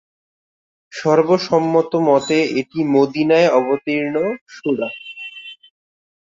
[0.93, 4.15] সর্ব সম্মত মতে এটি মদীনায় অবতীর্ণ
[4.55, 4.89] সূরা।